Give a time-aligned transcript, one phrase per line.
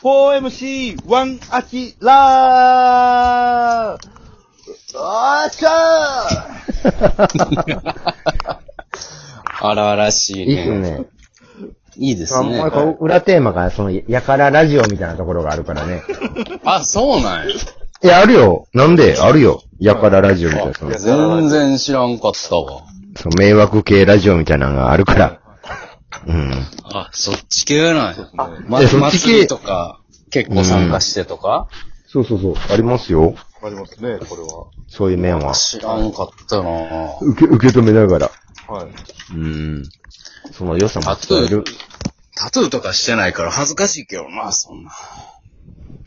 [0.00, 4.08] 4MC1 アキラー
[4.96, 6.24] あーしゃ
[9.60, 10.98] 荒々しいいいっすね。
[10.98, 11.06] ね。
[11.96, 12.70] いいですあんまねり。
[12.70, 16.04] こう裏テーマが、その、やからラジオみたいなところがあるからね。
[16.64, 17.54] あ、そうなんや。
[17.54, 18.68] いや、あるよ。
[18.72, 19.64] なんであるよ。
[19.80, 20.74] やからラジオみたいな。
[20.74, 20.84] そ
[21.16, 22.82] の全然知らんかったわ。
[23.16, 25.40] その迷惑系ラジオみたいなのがあるから。
[26.26, 26.52] うん。
[26.84, 28.30] あ、そっち系なんや。
[28.66, 31.68] まえそっち系祭りとか、結構参加してとか、
[32.06, 32.54] そうそうそう。
[32.70, 33.34] ありますよ。
[33.62, 34.66] ありますね、これは。
[34.86, 35.54] そういう面は。
[35.54, 38.30] 知らんかったなぁ受け、受け止めながら。
[38.66, 39.34] はい。
[39.34, 39.82] うん。
[40.52, 41.64] その良さも伝える。
[42.34, 44.90] タトゥーとかしてないから恥ずかしいけどな、そんな。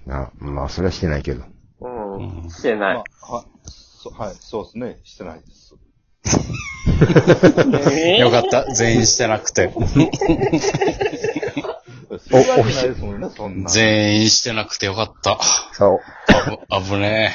[0.09, 1.43] あまあ、それはしてないけど。
[1.81, 2.49] うん。
[2.49, 2.95] してない。
[2.95, 4.99] まあ、は、そ、はい、そうですね。
[5.03, 5.75] してないです。
[7.91, 8.65] え よかった。
[8.73, 9.71] 全員してなくて。
[9.75, 13.69] お、オフィシャルですもんね、そんな。
[13.69, 15.39] 全員してなくてよかった。
[15.73, 15.99] そう。
[16.69, 17.33] あぶ、危ね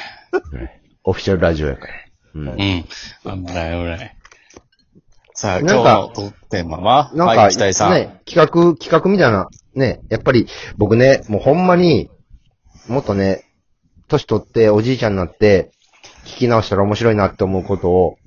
[1.03, 1.93] オフィシャルラジオやから。
[2.35, 2.61] うん。
[2.61, 2.85] え。
[3.25, 3.45] うん。
[3.45, 4.15] 危ない危ない。
[5.33, 7.11] さあ、今日なんかのトークテーマは？
[7.13, 7.93] なんか、はい、北井さん。
[7.93, 12.09] ね、企画、企画みたいな、ね、やっぱり、僕ね、もうほんまに、
[12.87, 13.43] もっとね、
[14.07, 15.71] 年取って、おじいちゃんになって、
[16.25, 18.17] 聞き直したら面白いなって思うことを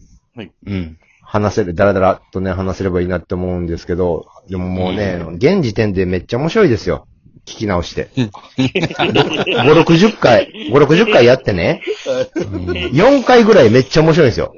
[0.66, 0.98] うん。
[1.30, 7.06] 話せる、だらだらっとね、話せればいいなって思うんですけど、でももうね、現時点でめっちゃ面白いですよ。
[7.46, 8.08] 聞き直して。
[8.16, 8.30] 5、
[9.84, 11.82] 60回、5、60回やってね、
[12.92, 14.52] 4回ぐらいめっちゃ面白いんですよ。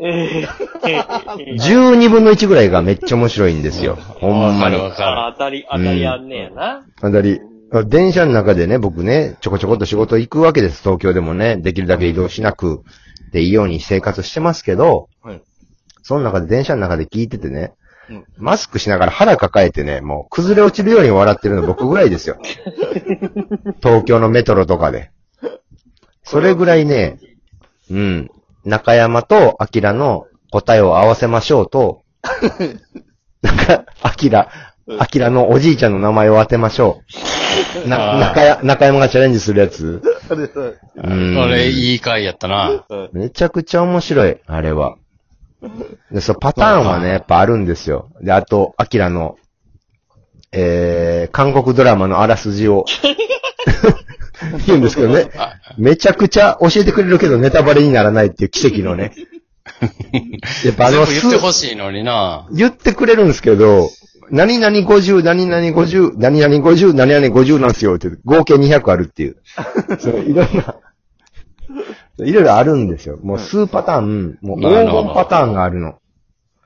[1.61, 3.97] 12分の1ぐらいがめっちゃ面白いんですよ。
[3.97, 4.79] ほんまに。
[4.79, 4.91] 当
[5.37, 6.87] たり、当たりあんねやな。
[7.03, 7.39] あたり、
[7.85, 10.83] 電車の中でね、僕ね、ちょこちょこっと仕事行くわけです。
[10.83, 12.81] 東京でもね、できるだけ移動しなく
[13.31, 15.43] ていいように生活してますけど、はい。
[16.03, 17.75] その中で電車の中で聞いててね、
[18.11, 22.37] うんマスクしながら腹抱えてね、もう崩れ落ちるように笑ってるの僕ぐらいですよ。
[23.81, 25.11] 東京のメトロとかで。
[26.25, 27.19] それぐらいね、
[27.91, 28.31] うん、
[28.65, 32.03] 中山とアキラの答えを合わせましょうと、
[33.43, 34.49] なんか、アキラ、
[34.99, 37.03] アキラのおじいちゃんの名前を当てましょ
[37.85, 37.89] う。
[37.89, 40.03] な、中や、中山がチャレンジするやつ。
[40.97, 42.85] あれ、いい回やったな。
[43.13, 44.97] めちゃくちゃ面白い、あれは。
[46.11, 48.11] で、そう、パターンはね、やっぱあるんですよ。
[48.21, 49.37] で、あと、アキラの、
[50.53, 52.85] えー、韓国ドラマのあらすじを、
[54.67, 55.31] 言うんですけどね。
[55.37, 59.13] あめちゃくちゃ教えてくれるけどネタバレにならないっていう奇跡のね。
[60.65, 62.49] やっぱあの、言ってすほしいのにな。
[62.53, 63.89] 言ってくれるんですけど、
[64.31, 69.37] 何々50、何々50、何々50、何々50なんですよって、合計200あるっていう。
[69.99, 70.77] そう、いろんな、
[72.19, 73.19] いろいろあるんですよ。
[73.23, 75.99] もう数パターン、もう黄金パターンがあるの。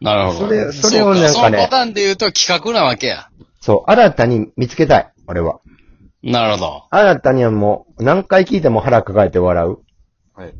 [0.00, 0.46] なるほど。
[0.46, 3.28] それそれをなんかねそうそのパターンで言うと企画なわけや。
[3.60, 5.60] そう、新たに見つけたい、俺は。
[6.22, 6.82] なるほど。
[6.90, 9.78] 新たにはもう、何回聞いても腹抱えて笑う。
[10.34, 10.54] はい。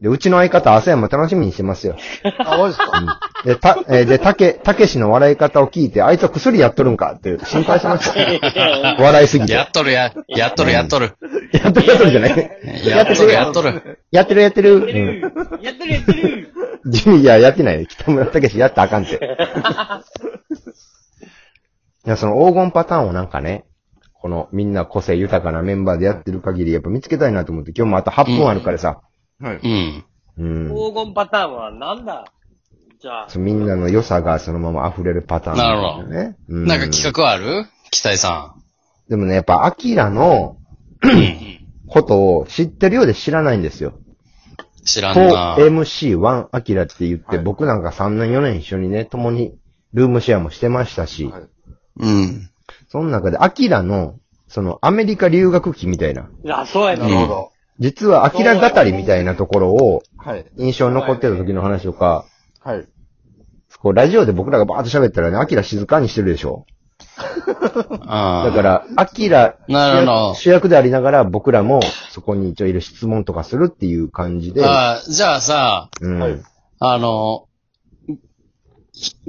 [0.00, 1.96] で、うちの相方、朝山楽しみにしてますよ。
[2.38, 3.20] あ、マジですか？
[3.44, 9.02] で、た、えーで、たけ、たけしの笑い方を聞いて、あいつは薬やっとるんかって心配してました。
[9.02, 9.52] 笑いすぎて。
[9.54, 11.16] やっとるや、やっとるやっとる。
[11.52, 12.50] やっとるやっとるじゃない
[12.86, 13.98] やっとるやっとる。
[14.12, 14.76] やってるやってる。
[14.76, 15.20] うん。
[15.62, 16.52] やってるやってる。
[16.86, 17.86] ジミー、いや、やってないよ。
[17.86, 19.36] 北村武史やったらあかんって。
[22.06, 23.64] いや、その黄金パターンをなんかね、
[24.12, 29.00] このみんな個性豊かなメンバーでやってる限り、やっぱ見つけたいなと思って、今日もあと8分あるからさ。
[29.40, 29.60] はい。
[29.62, 30.04] うん。
[30.38, 30.68] うん。
[30.68, 32.24] 黄金パターンはなんだ？
[33.00, 33.28] じゃあ。
[33.28, 36.36] そうみんなの良さがそのまま溢れるパターンなるほどね。
[36.48, 37.66] うなんか企画はある？
[37.90, 38.54] 北井さ
[39.08, 40.56] でもね、やっぱ、アキラの
[41.04, 41.08] ん。
[41.08, 41.58] うん
[41.90, 43.94] ことを知ってるようで知らないんですよ。
[44.84, 45.56] 知らんな。
[45.56, 49.56] 4MC1 アキラって言って、はい僕なんか3年4年一緒にね、共に
[49.94, 51.42] ルームシェアもしてましたし、はい。
[52.00, 52.50] うん。
[52.90, 57.10] その中でアキラの、そのアメリカ留学期みたいな、いや、そうやなね。
[57.12, 57.52] るほど。
[57.78, 60.46] 実はアキラ語りみたいなところをはい。
[60.56, 62.26] 印象に残ってた時の話とか、
[62.60, 62.86] はい。
[63.80, 66.66] こうラジオで僕らがバーッと喋ったらね、アキラ静かにしてるでしょ。
[68.06, 70.34] あだから、アキラなるほど。
[70.34, 71.80] 主役でありながら僕らも
[72.10, 76.18] そこに一応いる質問とかするっていう感じで、あじゃあさ、うん。
[76.18, 76.40] はい。
[76.80, 77.47] あの、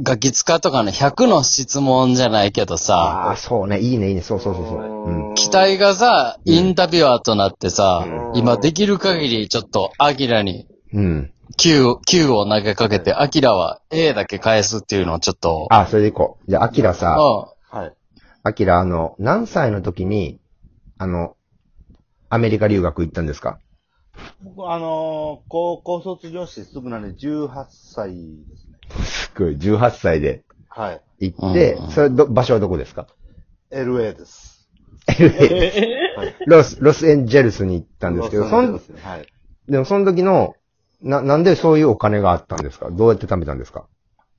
[0.02, 4.80] ガキ使とかの100の質問じゃないけどあさ、あ、そうね、いいね、いいね、そうそうそうそう。
[4.80, 5.36] うん。
[5.36, 11.34] 期待がさ、インタビュアーとなってさ、うん今できる限りちょっとアキラにうん。
[11.58, 16.50] 9を、9を投げかけて、アキラは A だけ返すっていうのをちょっと、あ、それでいこう。
[16.50, 17.94] じゃあ、アキラさ、うはい。
[18.44, 20.40] アキラ、あの、何歳の時に、
[20.98, 21.36] あの、
[22.30, 23.60] アメリカ留学行ったんですか？
[24.44, 27.50] 僕、あのー高校卒業してすぐなんで18
[27.94, 28.69] 歳ですね。
[29.04, 30.44] すごい、18歳で。
[30.68, 31.02] はい。
[31.20, 31.92] 行って、うん。
[31.92, 33.08] それど、場所はどこですか
[33.72, 34.70] ？LA です。
[35.08, 35.90] LA
[36.46, 38.78] ロス、ロスエンジェルスに行ったんですけど、そん、は
[39.18, 39.28] い。
[39.68, 40.56] でもその時の、
[41.02, 42.90] な、なんでそういうお金があったんですか？
[42.92, 43.88] どうやって貯めたんですか？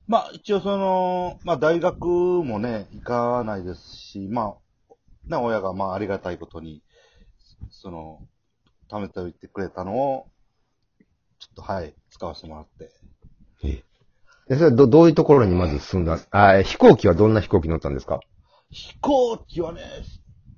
[0.07, 4.55] まあ、一応その、まあ、大学もね、行かないですし、ま
[4.89, 4.93] あ、
[5.29, 6.83] ね、親がまあ、ありがたいことに、
[7.69, 8.19] その、
[8.89, 10.27] 貯めておいてくれたのを、
[11.39, 12.91] ちょっと、はい、使わせてもらって。
[14.51, 18.19] で、それはど、どういうところにまず住んだあ、え飛行機はどんな飛行機乗ったんですか？
[18.69, 19.79] 飛行機はね、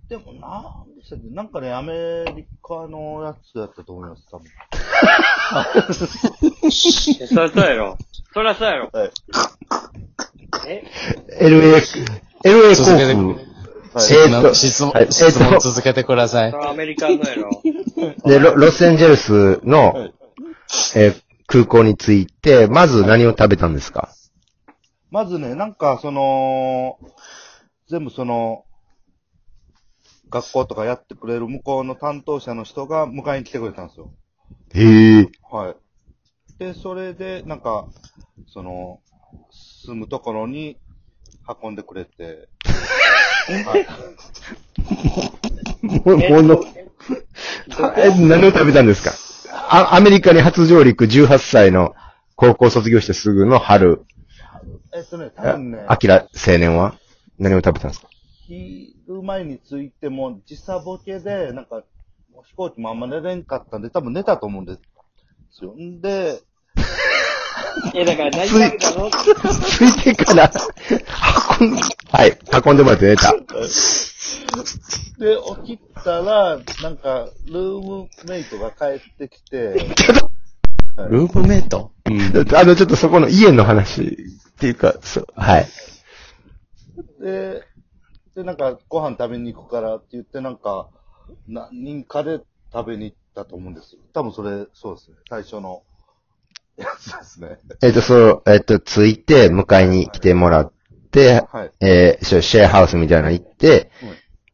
[0.10, 1.28] でもなんでしたっけ？
[1.30, 4.48] なんかね、アメリカのやつだったと思います、多分。
[6.72, 7.98] そりゃそうやろ。
[8.34, 8.90] そりゃそうやろ。
[8.92, 9.12] はい。
[10.68, 10.84] え
[11.42, 11.81] ?LA、
[12.46, 13.34] LA 航
[13.94, 17.62] はい質えーっと問、質問はい質問続けてくださいアメリカのやろ。
[18.24, 20.13] 空で、ロロスエンジェルスの、はい
[20.96, 24.10] えー空港に着いて、まず何を食べたんですか？
[25.12, 26.98] まずね、なんか、その、
[27.90, 28.66] 全部その、
[30.30, 34.12] 学校とかやってくれる向こうの担当者の人が迎えに来てくれたんですよ。
[34.74, 35.28] へえ。
[35.51, 35.75] はい。
[36.57, 37.88] で、それで、なんか、
[38.48, 39.00] その、
[39.86, 40.78] 住むところに
[41.62, 42.50] 運んでくれて、
[43.68, 43.86] はい。
[45.84, 46.63] ももの、
[47.98, 49.12] え、何を食べたんですか？
[49.75, 51.96] あ、アメリカに初上陸18歳の
[52.36, 54.06] 高校卒業してすぐの春、
[54.96, 56.94] えっとね、多分ね、アキラ青年は？
[57.40, 58.08] 何を食べたんですか？
[58.46, 61.81] 昼前に着いても時差ボケで、なんか、
[62.46, 64.78] 飛行機もあんま寝れんかったんで、多分寝たと思うんで
[65.52, 65.74] すよ。
[65.74, 66.40] んで、
[67.96, 69.16] え、だから何食べたの着
[70.12, 70.52] いてから、
[71.60, 71.81] 運ん、は
[72.25, 73.34] い、運んでもらって寝た。
[73.34, 73.40] で、
[75.66, 79.74] 起きたら、なんか、ルームメイトが帰ってきて、
[81.10, 81.92] ルームメイト？
[82.06, 82.22] うん。
[82.56, 84.06] あの、ちょっとそこの家の話っ
[84.60, 85.68] ていうか、そう、はい。
[87.20, 87.64] で、
[88.36, 90.90] で、なんか、ご飯食べに行くからって言って、なんか、
[91.48, 92.42] 何人かで
[92.72, 94.02] 食べに行ったと思うんですよ。
[94.14, 95.18] 多分それ、そうですね。
[95.30, 95.84] 最初の
[96.78, 97.58] やつですね。
[97.81, 100.72] えっ、と、そう、えっ、と、着いて、迎えに来てもらっ
[101.12, 101.72] て、はい。
[101.81, 103.92] えーシェシェアハウスみたいなの行って、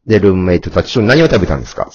[0.06, 1.90] で、ルームメイトたちと何を食べたんですか？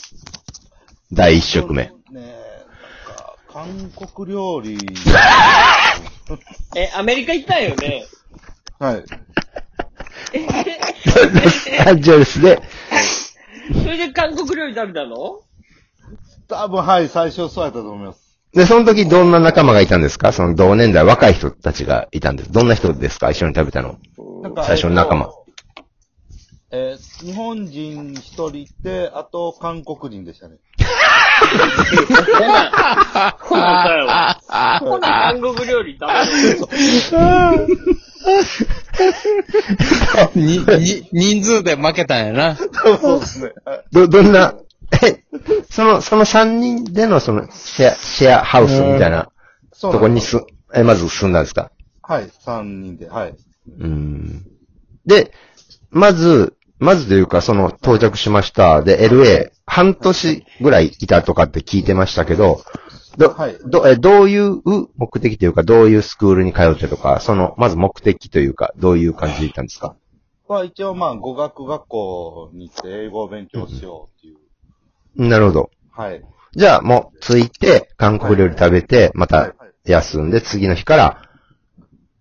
[1.14, 1.84] 第一食目。
[1.84, 2.66] ねえ、
[3.10, 4.78] なんか、韓国料理、
[6.76, 8.06] え、アメリカ行ったんよね？
[8.80, 9.04] はい。
[10.34, 12.60] ロスアンジェルスで、
[13.84, 15.42] それで韓国料理食べたの？
[16.48, 18.25] 多分、はい、最初そうやったと思います。
[18.56, 20.32] で、その時どんな仲間がいたんですか？
[20.32, 22.52] その同年代若い人たちがいたんです。
[22.52, 23.30] どんな人ですか？
[23.32, 23.98] 一緒に食べたの。
[24.44, 25.30] なんか最初の仲間。
[26.72, 30.56] えー日本人一人いて、あと韓国人でしたね。
[32.36, 34.42] ほな、ほな、そうやわ。
[34.80, 37.68] ほな、韓国料理食べる。
[40.36, 42.56] に、に、人数で負けたんやな。
[42.56, 43.54] そうですね。
[43.92, 44.56] ど、どんな、
[45.04, 45.24] え、
[45.70, 49.30] その、その3人でのその、シェア、シェアハウスみたいな
[49.74, 50.38] そうとこにす、
[50.74, 51.72] え、まず住んだんですか？
[52.02, 53.36] はい、三人で、はい。
[53.80, 54.46] うん。
[55.06, 55.32] で、
[55.92, 58.82] まず、まずというか、その、到着しました。
[58.82, 62.62] で、LA、半年ぐらいいたとかって聞いてましたけど、
[63.18, 64.62] ど、はいど、え、どういう
[64.98, 69.96] 目的というか、どういうスクールに通ってとか、その、まず目的というか、どういう感じで行ったんですか？
[70.48, 74.38] まあ一応まあ語学学校に行って英語を勉強しようっていう。
[75.16, 75.72] なるほど。
[75.92, 76.24] はい。
[76.56, 79.54] じゃあ、もう、着いて、韓国料理食べて、また
[79.86, 81.22] 休んで、次の日から、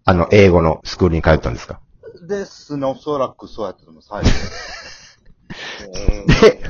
[0.05, 1.81] あの、英語のスクールに通ったんですか？
[2.27, 4.13] ですね、おそらくそうやったと思います。
[4.13, 4.25] はい。
[6.43, 6.61] で、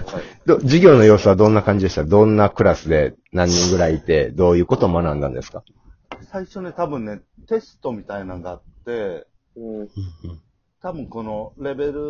[0.47, 2.05] ど授業の様子はどんな感じでした？
[2.05, 5.63] どんなクラスで何人ぐらいいて、どういうことを学んだんですか？
[6.31, 9.27] 最初ね、多分ね、テストみたいなのがあって、
[9.57, 9.89] うん。
[10.83, 12.01] 多分このレベル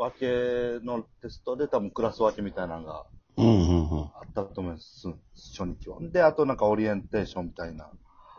[0.00, 3.04] 分けのテストで多分クラス分けみたいなのが
[3.36, 4.00] うん、うん、うん。
[4.02, 5.08] あったと思います。
[5.56, 5.98] 初日は。
[6.00, 7.88] で、あとなんかオリエンテーションみたいな。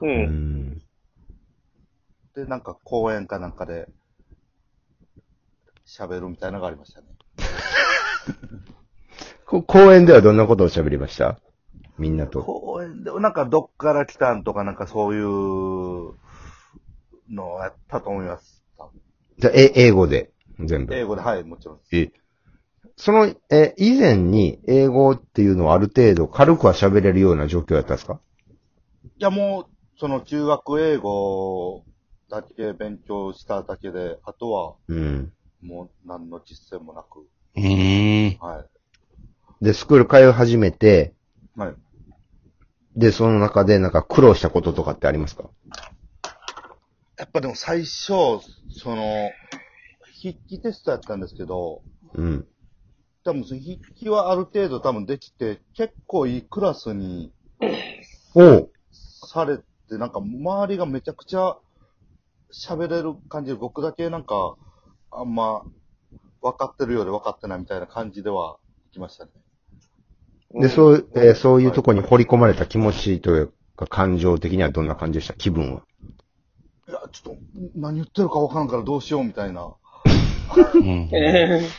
[0.01, 0.05] う。
[0.05, 0.11] うん
[0.73, 0.81] ん。
[2.35, 3.87] で、なんか講演かなんかで
[5.85, 7.07] 喋るみたいなのがありましたね。
[9.45, 11.39] こ公園ではどんなことを喋りました？
[11.97, 12.43] みんなと。
[12.43, 15.23] 講演で、なんかどっから来たんとかなんかそういう
[17.29, 18.63] のをやったと思います。
[19.37, 20.31] じゃあ、え、英語で、
[20.67, 20.93] 全部。
[20.95, 21.79] 英語で、はい、もちろん。
[21.91, 22.11] え、
[22.97, 28.19] その、え、以前に英語っていうのはある程度軽くは喋れるような状況やったんですか？
[29.17, 29.65] いや、もう、
[29.97, 31.83] その中学英語
[32.29, 35.33] だけ勉強しただけで、あとはうん。
[35.61, 38.39] もう何の実践もなく、うーん。
[38.39, 38.63] は
[39.61, 39.63] い。
[39.63, 41.13] で、スクール通い始めて、
[41.55, 41.75] はい。
[42.95, 45.49] で、その中でなんか苦労したこととかってありますか？
[47.17, 48.07] やっぱでも最初、
[48.69, 49.29] その、
[50.21, 51.81] 筆記テストやったんですけど、
[52.13, 52.47] うん。
[53.23, 57.31] 多分、筆記はある程度多分できて、結構いいクラスに
[58.35, 58.71] おう。
[58.91, 59.63] されて、
[59.97, 61.57] なんか周りがめちゃくちゃ
[62.53, 64.55] 喋れる感じで、僕だけなんか、
[65.11, 65.63] あんま
[66.41, 68.57] 分かってるようで分かってないみたいな感じでは
[68.93, 69.31] 来ましたね。
[70.53, 75.33] で、そう、えーそういうとこに掘り込まれた気持ちというか、感情的にはどんな感じでした？
[75.33, 75.81] 気分は。
[76.87, 77.41] いや、ちょっと、
[77.75, 79.73] 何言ってるか分からんからどうしようみたいな。
[80.75, 81.69] うんえ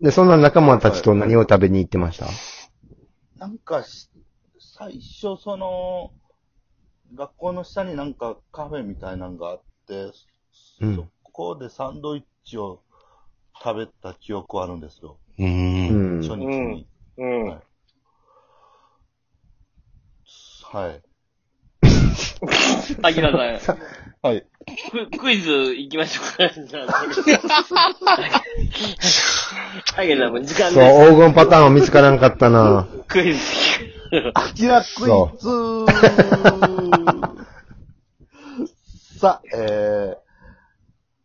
[0.00, 2.26] で、そんな仲間たちと何を食べに行ってました？
[3.38, 4.10] なんかし、
[4.58, 6.12] 最初その、
[7.14, 10.12] 学校の下になんかカフェみたいなのがあって、
[10.80, 12.80] うんそこでサンドイッチを
[13.62, 15.18] 食べた記憶はあるんですよ。
[15.38, 15.42] う。
[15.44, 16.22] うんん。
[16.22, 16.86] 初日に。
[17.18, 17.44] ーうん。
[17.48, 17.62] はい。
[20.72, 21.02] はい。
[23.02, 23.78] あきらさん、
[24.22, 24.46] はい。
[25.10, 26.48] ククイズ行きましょうか。
[26.52, 27.46] じゃあ、あきらさ
[30.28, 32.98] ん、もう時間そう、で黄金パターンは見つからんかったなす。
[33.06, 33.40] クイズ。
[34.34, 34.88] アキラクイ
[35.38, 35.48] ズ
[39.18, 40.16] さあ、えー、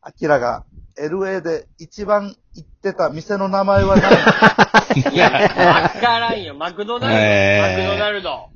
[0.02, 0.66] アキラが
[1.00, 4.12] LA で一番行ってた店の名前は何？
[5.14, 6.54] いや、わからんよ。
[6.56, 7.20] マクドナルド。
[7.20, 8.50] えーマクドナルド。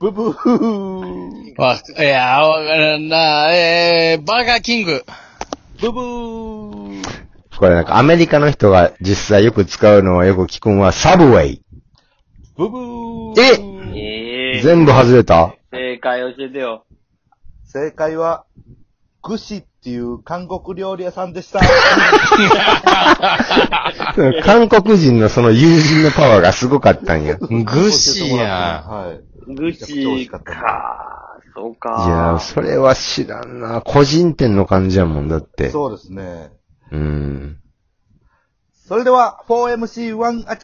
[0.00, 3.54] ブブーわ、いや、わからんな。
[3.54, 5.04] えー、バーガーキング。
[5.78, 7.02] ブブー
[7.58, 11.62] これなんかアメリカの人が実際よく使うのはよく聞くのはサブウェイ。
[12.56, 15.54] ブブーええ全部外れた？
[15.70, 16.86] 正解教えてよ。
[17.66, 18.46] 正解は、
[19.22, 21.60] グシっていう韓国料理屋さんでした。
[24.44, 27.36] 韓国人のその友人のパワーがすごかったんや。
[27.36, 28.82] グシや。
[28.88, 29.29] はい。
[29.54, 30.40] グチか。
[31.54, 32.04] そうか。
[32.06, 33.82] いやー、それは知らんな。
[33.82, 35.70] 個人店の感じやもんだって。
[35.70, 36.52] そうですね。
[36.90, 37.58] うん。
[38.72, 40.58] それでは、4MC1 アキ